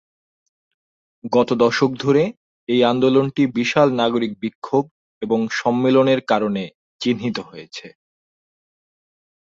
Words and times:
গত 1.33 1.49
দশক 1.63 1.91
ধরে 2.03 2.23
এই 2.69 2.81
আন্দোলনটি 2.83 3.43
বিশাল 3.57 3.87
নাগরিক 3.95 4.31
বিক্ষোভ 4.43 4.83
এবং 5.21 5.39
সম্মেলনের 5.59 6.21
কারণে 6.27 6.63
চিহ্নিত 7.01 7.37
হয়েছে। 7.49 7.87